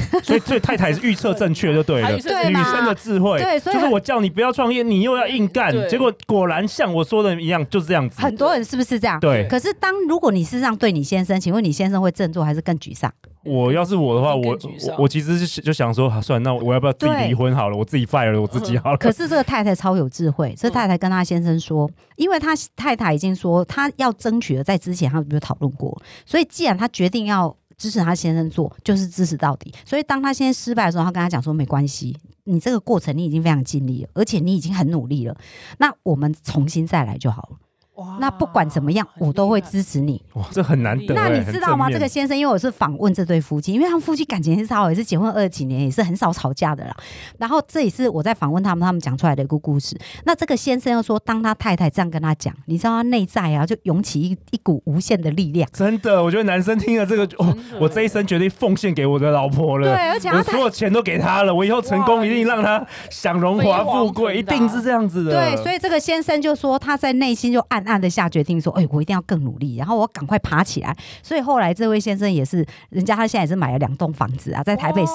[0.23, 8.21] 所以所以太太是预测正确就对了女生的智慧，对所以就是我叫你不要创业，你又要硬干，结果果然像我说的一样，就是这样子。
[8.21, 9.19] 很多人是不是这样？
[9.19, 13.11] 对可是当如果你是这样对你先生，请问你先生会振作还是更沮丧？
[13.43, 14.57] 我要是我的话，我
[14.97, 17.77] 我我其实是就想说，啊算了，那我要不要自己离婚好了？
[17.77, 18.97] 我自己 fire 了我自己好了。
[18.97, 29.73] 可是这个太太超有智慧，这太太跟她先生说，因为她太太已经说她要争取了，在之前他们就讨论过，所以既然她决定要支持他先生做，就是支持到底。
[29.85, 35.37] 所以当他现在失败的时候，他跟他讲说没关系，你这个过程你已经非常尽力了，而且你已经很努力了，
[35.77, 37.57] 那我们重新再来就好了。
[37.95, 40.21] 哇那不管怎么样，我都会支持你。
[40.33, 41.29] 哇，这很难得欸。
[41.29, 41.89] 那你知道吗？
[41.89, 46.95] 这个先生，因为我是访问这对夫妻，因为他们夫妻感情很好，也是结婚二十几年，也是很少吵架的啦。
[47.37, 49.97] 然后这也是我在访问他们，他们讲出来的一个故事。
[50.25, 55.69] 那这个先生又说，当他太太这样跟他讲，你知道他内在啊，就涌起一一股无限的力量。
[55.71, 59.87] 真的，我觉得男生听了这个，哦，我这一生决定奉献给我的老婆了。
[59.87, 65.31] 对，而且他我所有钱都给她了，我以后成功一定让她享荣华富贵，一定是这样子的。
[65.31, 70.95] 对，所以这个先生就说他在内心就暗暗的下决定说，哎、我一定要更努力，然后我赶快爬起来。
[71.23, 75.11] 所以后来这位先生也是，人家他现在也是买了两栋房子啊，在台北市。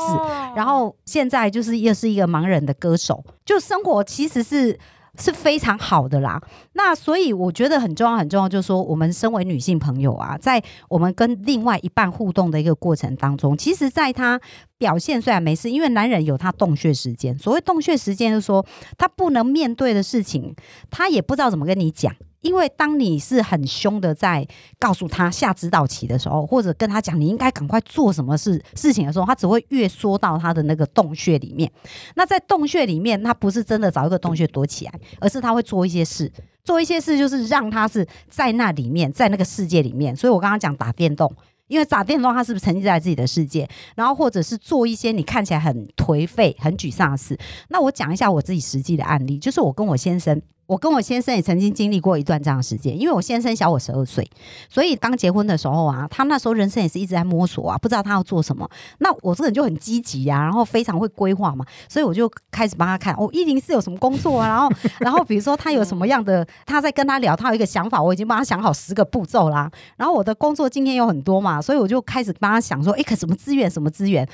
[0.57, 4.79] 然后现在就是又是一个盲人的歌手，就生活其实是
[5.19, 6.41] 是非常好的啦。
[6.75, 14.41] 那所以我觉得很重要，很重要，就是说我们身为女性朋友啊，在我们跟另外一半互动的一个过程当中，其实在他
[14.79, 17.37] 表现虽然没事，因为男人有他洞穴时间。
[17.37, 18.65] 所谓洞穴时间，就是说
[18.97, 20.55] 他不能面对的事情，
[20.91, 22.15] 他也不知道怎么跟你讲。
[22.41, 24.47] 因为当你是很凶的在
[24.79, 31.71] 告诉他下指导棋的时候，或者跟他讲你应该赶快做什么事事情的时候，他只会越缩到他的那个洞穴里面。
[32.15, 36.33] 那在洞穴里面，他不是真的找一个洞穴躲起来，而是他会做一些事，
[36.65, 40.15] 做一些事就是让他是在那里面，在那个世界里面。
[40.17, 41.35] 所以我刚刚讲打电动。
[41.69, 43.69] 因为打电动，他是不是沉浸在自己的世界？
[43.95, 47.39] 然后或者是做一些你看起来很颓废、很沮丧的事。
[47.69, 52.97] 那我讲一下我自己实际的案例，就是我跟我先生，我跟我先生也曾经经历过一段这样的时间。
[52.97, 54.25] 因为我先生小我十二岁，
[54.69, 58.71] 所以刚结婚的时候啊，他那时候人生也是一直在摸索啊，不知道他要做什么。
[58.99, 69.69] 那我这个人就很积极啊，然后非常会规划嘛，所以我就开始帮他看哦，一零四有什么工作啊，然后然后比如说他有什么样的，他在跟他聊，他有一个想法，我已经帮他想好十个步骤啦。
[69.97, 74.25] 然后我的工作经验有很多嘛，所以我就开始帮他想说，诶，可什么资源，什么资源。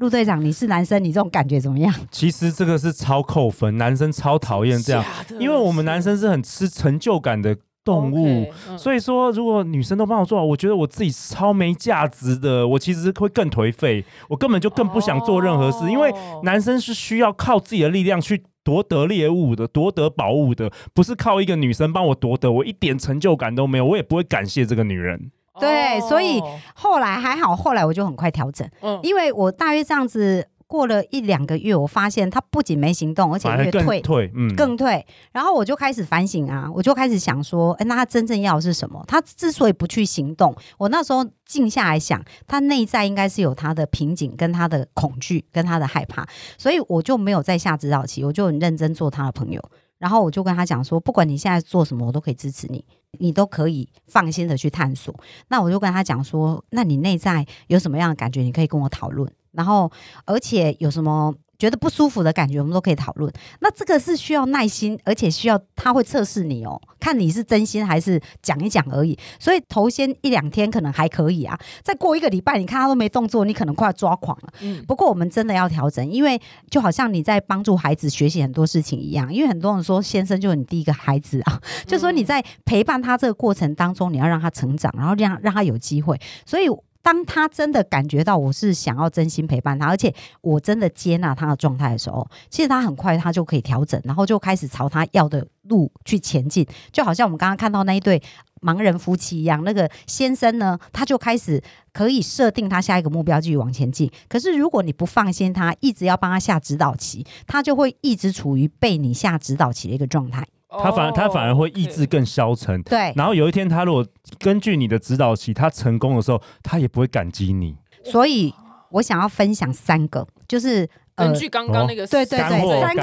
[0.00, 1.94] 陆队长，你是男生，你这种感觉怎么样？
[2.10, 5.04] 其实这个是超扣分，男生超讨厌这样，
[5.38, 8.50] 因为我们男生是很吃成就感的动物。
[8.78, 25.30] 所以说，如果女生都帮我做好，我觉得我自己超没价值的，我其实会更颓废，我根本就更不想做任何事，因为哦男生是需要靠自己的力量去夺得猎物的，夺得宝物的，不是靠一个女生帮我夺得，我一点成就感都没有，我也不会感谢这个女人。
[25.60, 34.00] 对所以哦后来还好，后来我就很快调整，嗯因为我大约这样子过了一两个月，我发现他不仅没行动，而且越退。
[34.00, 39.04] 退，嗯，更退，然后我就开始反省啊，我就开始想说，哎，那他真正要的是什么？
[39.08, 46.24] 他之所以不去行动，我那时候静下来想，他内在应该是有他的瓶颈、跟他的恐惧、跟他的害怕，
[46.56, 49.60] 所以我就没有再下指导棋，我就很认真做他的朋友。
[50.00, 52.84] 然后我就跟他讲说，不管你现在做什么，我都可以支持你，
[53.18, 55.14] 你都可以放心的去探索。
[55.48, 59.30] 那我就跟他讲说，那你内在有什么样的感觉，你可以跟我讨论。
[59.52, 59.90] 然后
[60.24, 63.30] 而且有什么觉得不舒服的感觉，我们都可以讨论。
[63.60, 69.18] 那这个是需要耐心，而且需要他会测试你哦，看你是真心还是讲一讲而已。
[69.38, 74.48] 所以头先一两天可能还可以啊，再过一个礼拜，你看他都没动作，你可能快要抓狂了。
[74.62, 79.30] 嗯，不过我们真的要调整，因为就好像你在帮助孩子学习很多事情一样。
[79.30, 86.18] 因为很多人说先生就是你第一个孩子啊， 就说你在陪伴他这个过程当中，你要让他成长，然后让让他有机会。
[86.46, 86.68] 所以
[87.02, 96.66] 当他真的感觉到我是想要真心陪伴他，而且我真的接纳他的状态的时候，其实他很快他就可以调整，然后就开始朝他要的路去前进。
[96.92, 98.22] 就好像我们刚刚看到那一对
[98.60, 104.10] 盲人夫妻一样，那个先生呢，他就开始可以设定他下一个目标，继续往前进。
[104.28, 110.46] 可是如果你不放心他，一直要帮他下指导棋，他就会一直处于被你下指导棋的一个状态。
[110.70, 112.82] 他反而他反而会意志哦更消沉。
[112.84, 114.06] 对，然后有一天，他如果
[114.38, 117.76] 根据你的指导期，他成功的时候，他也不会感激你。
[118.04, 118.54] 所以
[118.90, 123.02] 我想要分享三个，就是呃根据刚刚那个对对对三个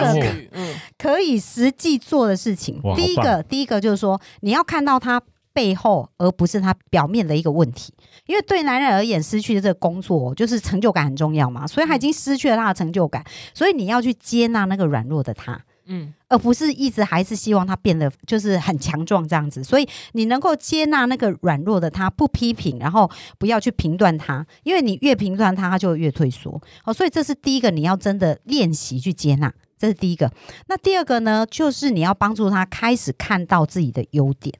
[0.53, 2.81] 嗯，可以实际做的事情。
[2.95, 5.21] 第一个，第一个就是说，你要看到他
[5.53, 7.93] 背后，而不是他表面的一个问题。
[8.25, 15.57] 因为对男人而言，失去的这个工作就是成就感很重要嘛，所以他已经失去了他的成就感，所以你要去接纳那个软弱的他。
[15.89, 26.61] 嗯，而不是一直还是希望他变得就是很强壮这样子，所以你能够接纳那个软弱的他，不批评，然后不要去评断他，因为你越评断他，他就越退缩。
[26.83, 30.31] 好，所以这是第一个，你要真的练习去接纳，这是第一个。
[30.67, 34.53] 那第二个呢，就是你要帮助他开始看到自己的优点，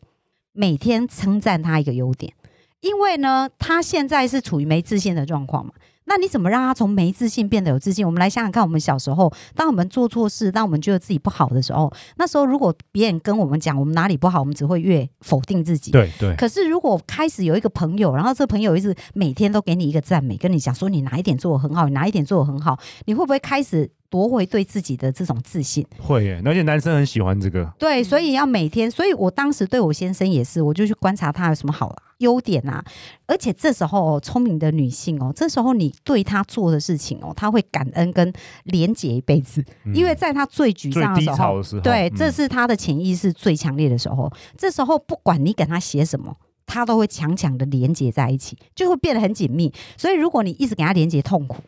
[0.54, 2.34] 每天称赞他一个优点，
[2.80, 5.74] 因为呢，他现在是处于没自信的状况嘛。
[6.08, 8.06] 那你怎么让他从没自信变得有自信？
[8.06, 15.92] 我们来想想看，我们小时候，当我们做错事，当我们觉得自己不好的时候，那时候如果别人跟我们讲我们哪里不好，我们只会越否定自己。
[15.92, 25.86] 对对，可是如果开始有一个朋友，然后这个朋友一直每天都给你一个赞美，跟你讲说你哪一点做的很好，你哪一点做的很好，你会不会开始夺回对自己的这种自信？
[26.00, 27.66] 会耶，而且男生很喜欢这个。
[27.78, 31.90] 对，所以要每天，所以我当时对我先生也是，我就去观察他有什么好
[32.20, 32.84] 优点啊。
[33.26, 38.32] 而且这时候哦，聪明的女性哦，这时候你对她做的事情哦，她会感恩跟
[38.64, 44.32] 连结一辈子，嗯因为在她最沮丧的时候，时候，对，嗯这是她的潜意识最强烈的时候。
[44.58, 46.36] 这时候不管你给她写什么。
[46.70, 49.74] 他都会强强的连接在一起，就会变得很紧密。
[49.96, 51.64] 所以，如果你一直给他连接痛苦，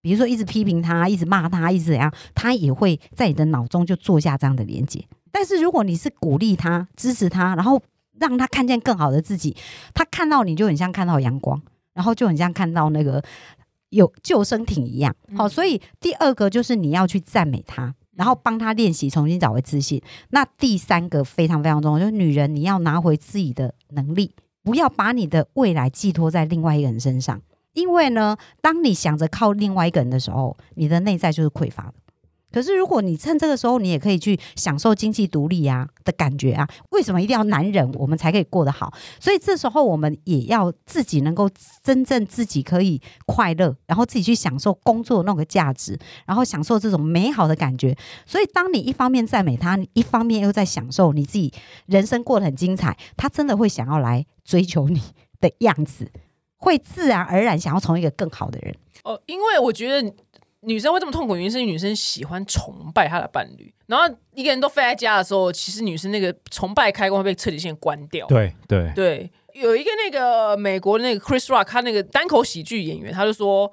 [0.00, 5.04] 比如说一直批评他、一直骂他、一直怎样，他也会在你的脑中就做下这样的连接。
[5.30, 7.78] 但是，如果你是鼓励他、支持他，然后
[8.20, 9.56] 让他看见更好的自己，
[9.94, 11.60] 他看到你就很像看到阳光，
[11.94, 13.22] 然后就很像看到那个
[13.90, 15.14] 有救生艇一样。
[15.36, 17.94] 好、嗯所以第二个就是你要去赞美他。
[18.18, 20.02] 然后帮他练习重新找回自信。
[20.30, 27.40] 那第三个非常非常重要，就是女人你要拿回自己的能力，不要把你的未来寄托在另外一个人身上。
[27.74, 31.94] 因为呢，当你想着靠另外一个人的时候，你的内在就是匮乏的。
[32.50, 36.66] 可是，如果你趁这个时候，你也可以去享受经济独立啊的感觉啊。
[36.90, 38.92] 为什么一定要男人我们才可以过得好？
[39.20, 41.48] 所以这时候我们也要自己能够
[41.82, 47.96] 真正自己可以快乐，然后自己去享受工作那个价值，然后享受这种美好的感觉。
[48.24, 51.52] 所以，当你一方面赞美他，你一方面又在享受你自己
[51.86, 55.02] 人生过得很精彩，他真的会想要来追求你
[55.40, 56.10] 的样子，
[56.56, 58.74] 会自然而然想要成为一个更好的人。
[59.04, 60.12] 哦，因为我觉得
[60.60, 68.26] 女生会这么痛苦，原因是女生喜欢崇拜她的伴侣，然后一个人都飞在家的时候，其实女生那个崇拜开关会被彻底性关掉。
[68.26, 73.72] 对对，对，有一个那个美国那个 Chris Rock，他那个单口喜剧演员，他就说。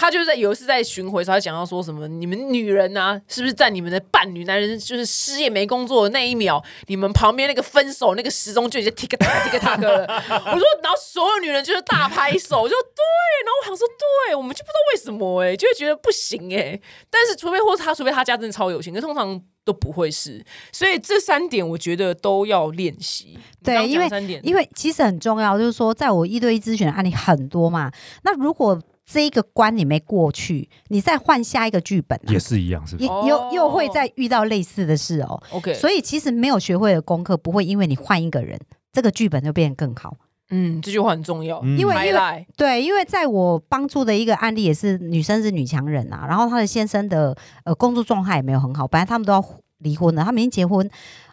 [0.00, 4.44] 他就是在有一次在巡回时候，他讲到说什么，你们女人啊，是不是在你们的伴侣？
[4.44, 10.06] 男人就是失业没工作的那一秒，你们旁边那个分手那个时钟就已经 tick tock tick tock 了？
[10.06, 13.02] 我说，然后所有女人就是大拍手，我就对，
[13.44, 13.88] 然后我想说，
[14.28, 16.80] 对，我们就不知道为什么哎、就会觉得不行哎、
[17.10, 23.36] 但是除非或是他，除非他家真的超有钱，可通常都不会是，所以这三点我觉得都要练习。
[23.64, 24.08] 对因为，
[24.44, 27.90] 因为其实很重要，就是说，在我一对一咨询的案例很多嘛，
[28.22, 35.42] 那如果这一个关你没过去，你再换下一个剧本、啊，也是一样，是不又又会再遇到类似的事哦。
[35.50, 38.60] OK，所以其实没有学会的功课，不会因为你换一个人，
[38.92, 40.14] 这个剧本就变得更好。
[40.50, 41.78] 嗯，这句话很重要，嗯。
[41.78, 49.42] 因为因为对，因为在我帮助的一个案例也是女生是女强人啊，然后她的先生的呃工作状态也没有很好，本来他们都要
[49.78, 50.88] 离婚了，他们已经结婚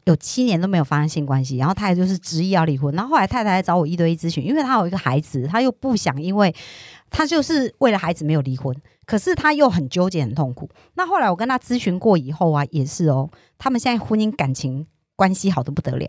[0.05, 6.53] 有七年都没有发生性关系，然后太太就是执意要离婚，然后后来太太来找我一对一咨询，因为她有一个孩子，她又不想因为
[7.10, 10.69] 她就是为了孩子没有离婚，可是她又很纠结很痛苦。
[10.93, 16.08] 那后来我跟她咨询过以后啊，也是哦，他们现在婚姻感情关系好的不得了。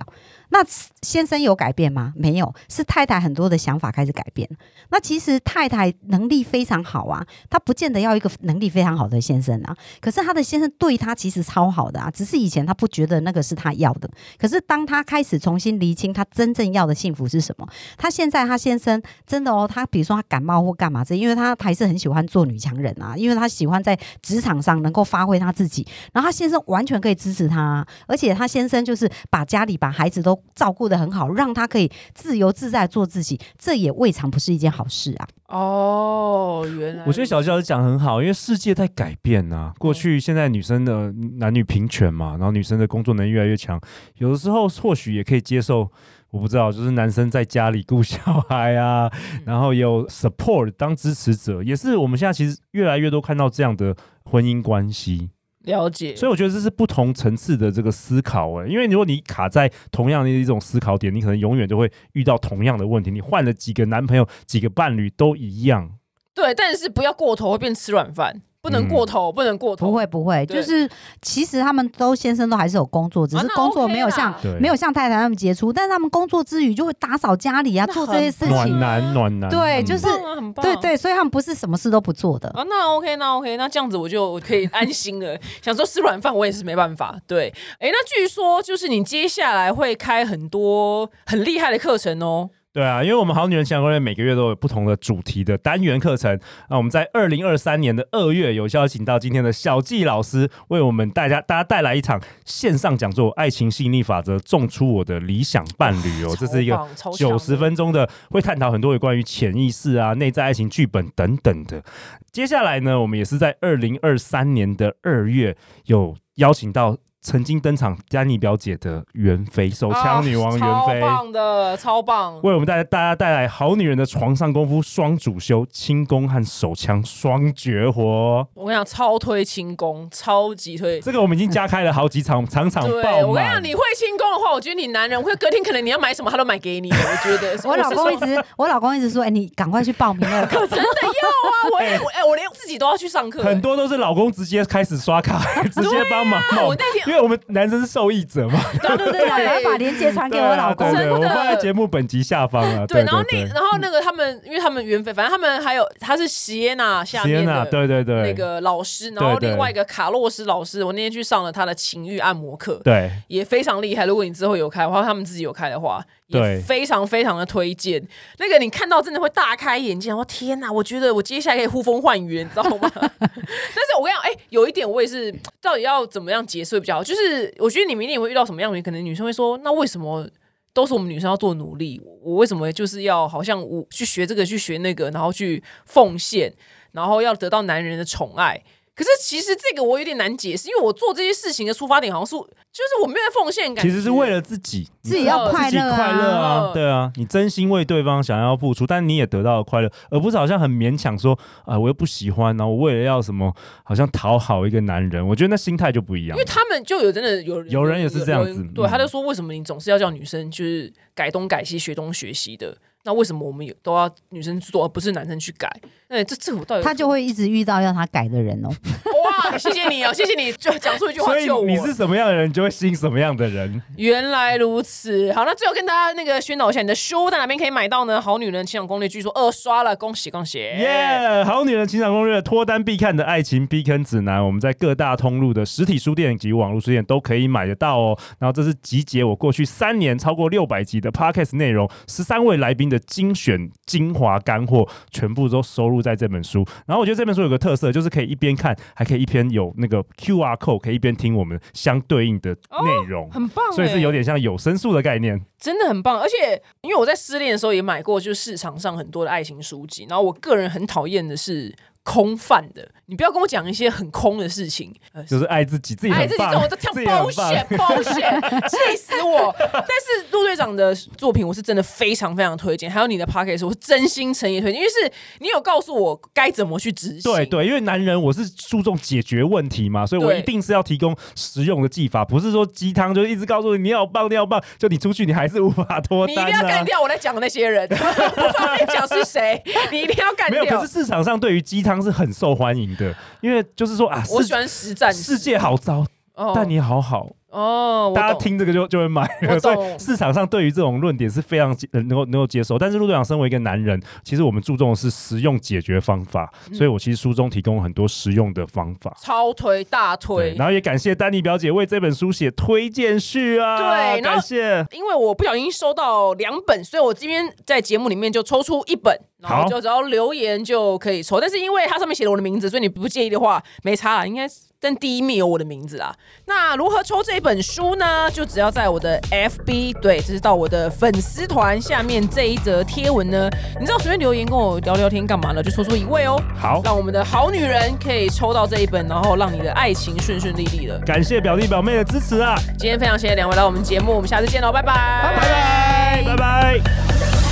[0.50, 0.64] 那
[1.02, 2.12] 先生有改变吗？
[2.16, 4.48] 没有，是太太很多的想法开始改变。
[4.90, 9.76] 那其实太太能力非常好啊，她不见得要一个能力非常好的先生啊。
[10.00, 14.08] 可是她的先生对她其实超好的啊，只是以前她不觉得那个是她要的。
[14.38, 17.66] 可是当她开始重新厘清她真正要的幸福是什么，
[17.96, 25.86] 她现在她先生真的哦，她比如说她感冒或干嘛这，因为她还是很喜欢做女强人啊，因为她喜欢在职场上能够发挥她自己。
[26.12, 35.28] 然后她先生完全可以支持她、啊，而且她先生就是把家里把孩子都照顾得很好，让他可以自由自在做自己，这也未尝不是一件好事啊。
[35.48, 43.80] 哦，原来我觉得小教师讲得很好，因为世界在改变呐、过去、现在女生的男女平权嘛，然后女生的工作能力越来越强，
[44.18, 45.90] 有的时候或许也可以接受。
[46.30, 48.18] 我不知道，就是男生在家里顾小
[48.48, 49.10] 孩啊，
[49.46, 55.30] 然后有 support 当支持者，也是我们现在其实越来越多看到这样的婚姻关系。
[55.66, 63.10] 了解，所以我觉得这是不同层次的这个思考哎、因为如果你卡在同样的一种思考点，你可能永远就会遇到同样的问题。
[63.10, 65.98] 你换了几个男朋友、几个伴侣都一样。
[66.34, 70.88] 对，但是不要过头会变吃软饭，不能过头，不能过头，不会不会，就是
[71.22, 78.80] 其实他们都先生都还是有工作，只是工作没有像、没有像太太那么杰出，但是他们工作之余就会打扫家里啊，做这些事情暖。
[78.80, 82.48] 男暖男，嗯对就是很棒啊，很棒，对对，所以他们不是什么事都不做的。
[82.48, 85.38] 啊，那 OK，那 OK，那这样子我就可以安心了。
[85.62, 87.16] 想说吃软饭，我也是没办法。
[87.26, 92.50] 对，哎，那据说就是你接下来会开很多很厉害的课程哦。
[92.76, 96.38] 对啊，因为我们好女人情感攻略每个月都有不同的主题的单元课程。
[96.68, 111.82] 那我们在二零二三年的二月有邀请到今天的小纪老师，为我们大家大家带来一场线上讲座《爱情吸引力法则：种出我的理想伴侣》哦， 这是一个九十分钟的，会探讨很多有关于潜意识啊、内在爱情剧本等等的。
[112.30, 115.56] 接下来呢，我们也是在二零二三年的二月
[115.86, 121.00] 有邀请到曾经登场丹妮表姐的袁飞，手枪女王袁飞。
[121.00, 122.40] 啊超棒的，超棒。
[122.44, 128.46] 为我们带大家带来好女人的床上功夫双主修，轻功和手枪双绝活。
[128.54, 131.00] 我跟你讲，超推轻功，超级推。
[131.00, 133.64] 这个我们已经加开了好几场，场场对，爆满我跟你讲，。
[133.64, 136.92] 你会轻功的话，我觉得你男人会隔天可能你要买什么，他都买给你。
[136.92, 140.64] 我觉得我老公一直，我老公一直说，哎、你赶快去报名那个课。
[140.68, 141.74] 真的要啊！
[141.74, 143.42] 我也我 哎，我连自己都要去上课。
[143.42, 145.42] 很多都是老公直接开始刷卡，
[145.74, 148.60] 直接帮忙啊我那天因为我们男生是受益者嘛。
[148.80, 150.98] 对对对，然后把链接传给我老公对。
[150.98, 152.86] 对，真的我放在节目本集下方啊。
[152.86, 164.04] 对，然后那然后那个他们，因为他们原本，反正他们还有他是席耶娜下面的对对对，那个老师，然后另外一个卡洛斯老师，我那天去上了他的情欲按摩课，对也非常厉害。
[164.04, 168.06] 如果你之后有开的话，他们自己有开的话，也对非常非常的推荐。
[168.38, 170.72] 那个你看到真的会大开眼界，我天哪！
[170.72, 172.90] 我觉得我接下来可以呼风唤雨，你知道吗？
[172.94, 177.04] 但是我跟你讲，哎、有一点我也是，到底要怎么样结束比较好？
[177.04, 180.28] 就是我觉得你明年也会遇到什么样的，可能女生会说，那为什么？
[180.72, 186.52] 都是我们女生要做努力，我为什么就是要好像我去学这个去学那个，然后去奉献，
[186.92, 188.62] 然后要得到男人的宠爱？
[188.96, 206.44] 可是其实这个我有点难解释，因为我做这些事情的出发点好像是就是我没有奉献感，其实是为了自己，自己要快自己乐快乐啊啊，对啊，你真心为对方想要付出，但你也得到了快乐，而不是好像很勉强说啊，我又不喜欢，然后我为了要什么，好像讨好一个男人，我觉得那心态就不一样因为。
[206.46, 212.74] 他们就有真的有有人也是这样子对，嗯他就说为什么你总是要叫女生就是改东改西、学东学西的？
[213.06, 215.70] 那为什么我们也都要女生去做，而不是男生去改？
[216.08, 218.68] 那，这这我到底他就会一直遇到要他改的人哦。
[219.50, 221.64] 哇， 谢谢你哦，谢谢你，就讲出一句话所以救我。
[221.64, 223.80] 你是什么样的人，你就会吸引什么样的人。
[223.96, 228.20] 原来如此，好，那最后跟大家那个宣导一下，你的书在哪边可以买到呢？
[228.20, 230.58] 好女人情场攻略据说二刷了，恭喜恭喜！
[230.58, 231.44] 耶！
[231.44, 238.18] 好女人情场攻略，脱单必看的爱情避坑指南，我们在各大通路的实体书店及网络书店都可以买得到哦。
[238.38, 246.64] 然后这是集结我过去三年超过六百集的 podcast 内容，十三位来宾的精选精华干货，全部都收录在这本书。
[246.86, 253.30] 然后我觉得这本书有个特色，就是可以一边看，还可以一边有那个 QR code，可以一边听我们相对应的内容。
[253.30, 261.74] 很棒欸，所以是有点像有声书的概念，真的很棒，而且因为我在失恋的时候也买过，就是市场上很多的爱情书籍，然后我个人很讨厌的是
[262.06, 269.52] 空泛的，你不要跟我讲一些很空的事情，呃，就是爱自己，自己爱自己这种都这自己样很棒包险包险，气死我！
[269.58, 277.22] 但是陆队长的作品我是真的非常非常推荐，还有你的 p o c k e t 我是真心诚意推荐，因为是你有告诉我该怎么去执行。
[277.22, 286.44] 对对，因为男人我是注重解决问题嘛，所以我一定是要提供实用的技法，不是说鸡汤就一直告诉你你好棒你好棒，就你出去你还是无法脱单你一。
[286.46, 290.96] 定要干掉我在讲的那些人， 不方便讲是谁，你一定要干没有，掉可是。
[290.96, 296.52] 市场上对于鸡汤是很受欢迎的，因为就是说啊，世我喜欢实战世界好糟，哦。
[296.54, 302.78] 但你好好，哦，大家听这个就就会买了，所以市场上对于这种论点是非常能够能够接受。
[302.78, 309.16] 但是陆队长身为一个男人，其实我们注重的是实用解决方法，嗯所以我其实书中提供很多实用的方法。
[309.22, 310.54] 超推大对，推。
[310.56, 314.86] 然后也感谢丹妮表姐为这本书写推荐序啊，对感谢。
[314.92, 321.40] 因为我不小心收到两本，所以我今天在节目里面就抽出一本，然后好就只要留言就可以抽。
[321.40, 326.14] 但是因为它上面写了我的名字，所以你不介意的话，没差啦，应该是但第一面有我的名字啊。
[326.46, 328.30] 那如何抽这本书呢？
[328.30, 333.48] 就只要在我的 FB，对，这是到我的粉丝团下面这一则贴文呢，
[333.78, 335.62] 你知道随便留言跟我聊聊天干嘛呢？
[335.62, 340.98] 就抽出一位哦，好，让我们的好女人可以抽到这一本，然后让你的爱情顺顺利利的。
[341.00, 344.94] 感谢表弟表妹的支持啊，今天非常谢谢两位来我们节目，我们下次见喽，拜拜，
[345.36, 347.45] 拜拜，拜拜。